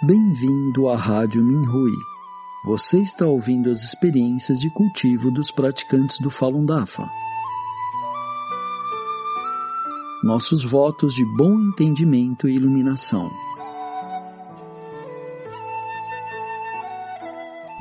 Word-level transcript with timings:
Bem-vindo 0.00 0.88
à 0.88 0.96
Rádio 0.96 1.42
Minhui. 1.42 1.90
Você 2.64 3.00
está 3.00 3.26
ouvindo 3.26 3.68
as 3.68 3.82
experiências 3.82 4.60
de 4.60 4.70
cultivo 4.70 5.28
dos 5.28 5.50
praticantes 5.50 6.20
do 6.20 6.30
Falun 6.30 6.64
Dafa. 6.64 7.10
Nossos 10.22 10.62
votos 10.62 11.12
de 11.14 11.24
bom 11.36 11.52
entendimento 11.58 12.48
e 12.48 12.54
iluminação. 12.54 13.28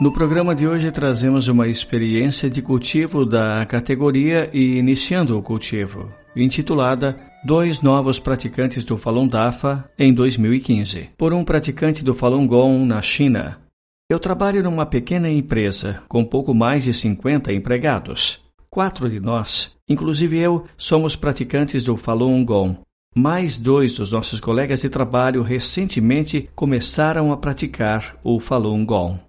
No 0.01 0.11
programa 0.11 0.55
de 0.55 0.67
hoje 0.67 0.91
trazemos 0.91 1.47
uma 1.47 1.67
experiência 1.67 2.49
de 2.49 2.63
cultivo 2.63 3.27
da 3.27 3.63
categoria 3.67 4.49
e 4.51 4.79
iniciando 4.79 5.37
o 5.37 5.43
cultivo, 5.43 6.11
intitulada 6.35 7.26
Dois 7.47 7.79
novos 7.81 8.19
praticantes 8.19 8.83
do 8.83 8.97
Falun 8.97 9.25
Dafa 9.25 9.89
em 9.97 10.13
2015, 10.13 11.11
por 11.17 11.31
um 11.31 11.45
praticante 11.45 12.03
do 12.03 12.13
Falun 12.13 12.45
Gong 12.45 12.85
na 12.85 13.01
China. 13.01 13.61
Eu 14.11 14.19
trabalho 14.19 14.61
numa 14.61 14.85
pequena 14.85 15.29
empresa 15.29 16.03
com 16.09 16.25
pouco 16.25 16.53
mais 16.53 16.83
de 16.83 16.93
50 16.93 17.53
empregados. 17.53 18.41
Quatro 18.69 19.09
de 19.09 19.21
nós, 19.21 19.77
inclusive 19.87 20.37
eu, 20.37 20.65
somos 20.75 21.15
praticantes 21.15 21.83
do 21.83 21.95
Falun 21.95 22.43
Gong. 22.43 22.79
Mais 23.15 23.57
dois 23.57 23.93
dos 23.93 24.11
nossos 24.11 24.41
colegas 24.41 24.81
de 24.81 24.89
trabalho 24.89 25.41
recentemente 25.41 26.49
começaram 26.53 27.31
a 27.31 27.37
praticar 27.37 28.17
o 28.25 28.41
Falun 28.41 28.85
Gong. 28.85 29.21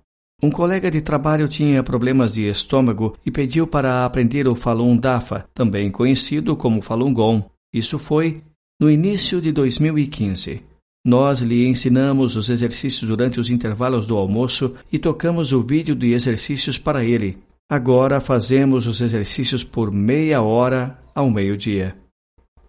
Um 0.42 0.50
colega 0.50 0.90
de 0.90 1.00
trabalho 1.00 1.46
tinha 1.46 1.84
problemas 1.84 2.32
de 2.32 2.48
estômago 2.48 3.16
e 3.24 3.30
pediu 3.30 3.64
para 3.64 4.04
aprender 4.04 4.48
o 4.48 4.56
Falun 4.56 4.96
Dafa, 4.96 5.48
também 5.54 5.88
conhecido 5.88 6.56
como 6.56 6.82
Falun 6.82 7.14
Gong. 7.14 7.44
Isso 7.72 7.98
foi 7.98 8.42
no 8.80 8.90
início 8.90 9.40
de 9.40 9.52
2015. 9.52 10.62
Nós 11.04 11.40
lhe 11.40 11.66
ensinamos 11.66 12.36
os 12.36 12.50
exercícios 12.50 13.08
durante 13.08 13.40
os 13.40 13.50
intervalos 13.50 14.06
do 14.06 14.16
almoço 14.16 14.74
e 14.92 14.98
tocamos 14.98 15.52
o 15.52 15.62
vídeo 15.62 15.94
de 15.94 16.12
exercícios 16.12 16.78
para 16.78 17.04
ele. 17.04 17.38
Agora 17.70 18.20
fazemos 18.20 18.86
os 18.86 19.00
exercícios 19.00 19.62
por 19.62 19.92
meia 19.92 20.42
hora 20.42 20.98
ao 21.14 21.30
meio-dia. 21.30 21.96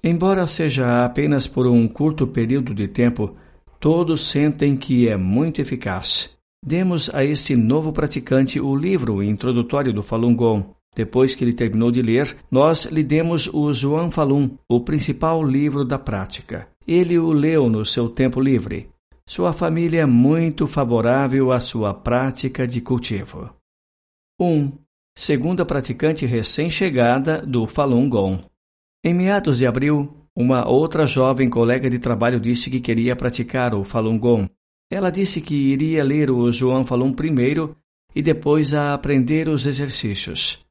Embora 0.04 0.48
seja 0.48 1.04
apenas 1.04 1.48
por 1.48 1.68
um 1.68 1.88
curto 1.88 2.26
período 2.26 2.74
de 2.74 2.88
tempo, 2.88 3.36
todos 3.80 4.30
sentem 4.30 4.76
que 4.76 5.08
é 5.08 5.18
muito 5.18 5.62
eficaz. 5.62 6.38
Demos 6.66 7.14
a 7.14 7.24
este 7.24 7.56
novo 7.56 7.94
praticante 7.94 8.60
o 8.60 8.76
livro 8.76 9.24
introdutório 9.24 9.94
do 9.94 10.04
Falun 10.04 10.36
Gong. 10.36 10.66
Depois 10.96 11.36
que 11.36 11.44
ele 11.44 11.54
terminou 11.54 11.92
de 11.92 12.02
ler, 12.02 12.36
nós 12.52 12.86
lhe 12.86 13.04
demos 13.04 13.48
o 13.48 13.72
Zhuang 13.74 14.12
Falun, 14.12 14.58
o 14.68 14.82
principal 14.82 15.44
livro 15.44 15.86
da 15.86 15.98
prática. 15.98 16.68
Ele 16.88 17.18
o 17.18 17.32
leu 17.32 17.70
no 17.70 17.86
seu 17.86 18.10
tempo 18.10 18.42
livre. 18.42 18.90
Sua 19.28 19.54
família 19.54 20.02
é 20.02 20.06
muito 20.06 20.66
favorável 20.66 21.52
à 21.52 21.60
sua 21.60 21.94
prática 21.94 22.68
de 22.68 22.82
cultivo. 22.82 23.54
1. 24.42 24.46
Um, 24.46 24.72
segunda 25.16 25.64
praticante 25.64 26.26
recém-chegada 26.26 27.42
do 27.46 27.68
Falun 27.68 28.10
Gong. 28.10 28.42
Em 29.04 29.14
meados 29.14 29.60
de 29.60 29.68
abril, 29.68 30.12
uma 30.36 30.68
outra 30.68 31.06
jovem 31.06 31.50
colega 31.50 31.90
de 31.90 32.00
trabalho 32.00 32.40
disse 32.40 32.70
que 32.70 32.80
queria 32.80 33.16
praticar 33.16 33.76
o 33.76 33.84
Falun 33.84 34.18
Gong. 34.18 34.50
Ela 34.92 35.12
disse 35.12 35.40
que 35.40 35.54
iria 35.54 36.04
ler 36.04 36.32
o 36.32 36.52
João 36.52 36.84
Falun 36.84 37.14
primeiro 37.14 37.78
e 38.16 38.22
depois 38.22 38.74
a 38.74 38.94
aprender 38.94 39.48
os 39.48 39.66
exercícios. 39.66 40.66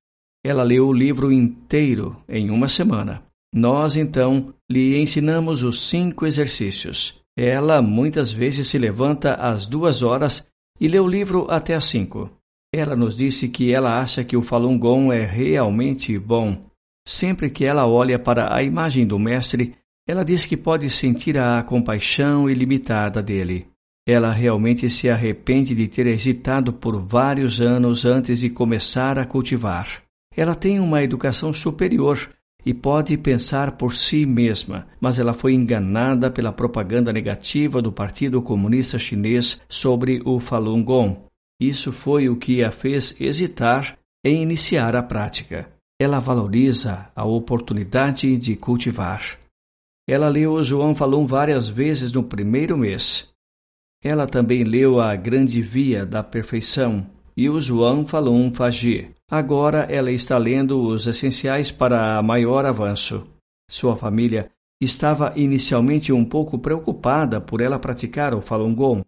Ela 0.48 0.62
leu 0.62 0.88
o 0.88 0.94
livro 0.94 1.30
inteiro 1.30 2.16
em 2.26 2.48
uma 2.48 2.68
semana. 2.68 3.22
Nós, 3.54 3.98
então, 3.98 4.54
lhe 4.70 4.98
ensinamos 4.98 5.62
os 5.62 5.86
cinco 5.90 6.24
exercícios. 6.24 7.20
Ela 7.36 7.82
muitas 7.82 8.32
vezes 8.32 8.66
se 8.66 8.78
levanta 8.78 9.34
às 9.34 9.66
duas 9.66 10.02
horas 10.02 10.46
e 10.80 10.88
lê 10.88 10.98
o 10.98 11.06
livro 11.06 11.46
até 11.50 11.74
às 11.74 11.84
cinco. 11.84 12.30
Ela 12.74 12.96
nos 12.96 13.14
disse 13.14 13.50
que 13.50 13.74
ela 13.74 14.00
acha 14.00 14.24
que 14.24 14.38
o 14.38 14.42
Falun 14.42 14.78
Gong 14.78 15.14
é 15.14 15.22
realmente 15.22 16.18
bom. 16.18 16.64
Sempre 17.06 17.50
que 17.50 17.66
ela 17.66 17.86
olha 17.86 18.18
para 18.18 18.50
a 18.50 18.62
imagem 18.62 19.06
do 19.06 19.18
mestre, 19.18 19.74
ela 20.08 20.24
diz 20.24 20.46
que 20.46 20.56
pode 20.56 20.88
sentir 20.88 21.36
a 21.36 21.62
compaixão 21.62 22.48
ilimitada 22.48 23.22
dele. 23.22 23.66
Ela 24.08 24.32
realmente 24.32 24.88
se 24.88 25.10
arrepende 25.10 25.74
de 25.74 25.86
ter 25.88 26.06
hesitado 26.06 26.72
por 26.72 26.98
vários 26.98 27.60
anos 27.60 28.06
antes 28.06 28.40
de 28.40 28.48
começar 28.48 29.18
a 29.18 29.26
cultivar. 29.26 30.07
Ela 30.38 30.54
tem 30.54 30.78
uma 30.78 31.02
educação 31.02 31.52
superior 31.52 32.30
e 32.64 32.72
pode 32.72 33.18
pensar 33.18 33.72
por 33.72 33.96
si 33.96 34.24
mesma, 34.24 34.86
mas 35.00 35.18
ela 35.18 35.34
foi 35.34 35.52
enganada 35.52 36.30
pela 36.30 36.52
propaganda 36.52 37.12
negativa 37.12 37.82
do 37.82 37.90
Partido 37.90 38.40
Comunista 38.40 39.00
Chinês 39.00 39.60
sobre 39.68 40.22
o 40.24 40.38
Falun 40.38 40.84
Gong. 40.84 41.18
Isso 41.60 41.92
foi 41.92 42.28
o 42.28 42.36
que 42.36 42.62
a 42.62 42.70
fez 42.70 43.20
hesitar 43.20 43.98
em 44.24 44.40
iniciar 44.40 44.94
a 44.94 45.02
prática. 45.02 45.72
Ela 46.00 46.20
valoriza 46.20 47.10
a 47.16 47.24
oportunidade 47.24 48.38
de 48.38 48.54
cultivar. 48.54 49.40
Ela 50.08 50.28
leu 50.28 50.52
o 50.52 50.62
João 50.62 50.94
Falun 50.94 51.26
várias 51.26 51.66
vezes 51.66 52.12
no 52.12 52.22
primeiro 52.22 52.78
mês. 52.78 53.28
Ela 54.04 54.24
também 54.24 54.62
leu 54.62 55.00
a 55.00 55.16
Grande 55.16 55.60
Via 55.60 56.06
da 56.06 56.22
Perfeição 56.22 57.04
e 57.36 57.50
o 57.50 57.60
João 57.60 58.06
Falun 58.06 58.54
Fagi. 58.54 59.17
Agora 59.30 59.80
ela 59.90 60.10
está 60.10 60.38
lendo 60.38 60.80
os 60.80 61.06
essenciais 61.06 61.70
para 61.70 62.22
maior 62.22 62.64
avanço. 62.64 63.26
Sua 63.70 63.94
família 63.94 64.50
estava 64.80 65.34
inicialmente 65.36 66.12
um 66.12 66.24
pouco 66.24 66.58
preocupada 66.58 67.40
por 67.40 67.60
ela 67.60 67.78
praticar 67.78 68.32
o 68.32 68.40
Falun 68.40 68.74
Gong, 68.74 69.02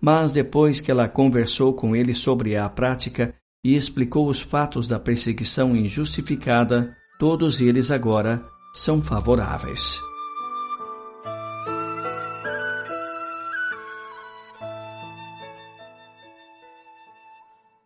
mas 0.00 0.32
depois 0.32 0.80
que 0.80 0.90
ela 0.90 1.08
conversou 1.08 1.72
com 1.72 1.96
ele 1.96 2.12
sobre 2.12 2.56
a 2.56 2.68
prática 2.68 3.34
e 3.64 3.74
explicou 3.74 4.28
os 4.28 4.42
fatos 4.42 4.86
da 4.86 5.00
perseguição 5.00 5.74
injustificada, 5.74 6.94
todos 7.18 7.60
eles 7.62 7.90
agora 7.90 8.44
são 8.74 9.00
favoráveis. 9.00 9.98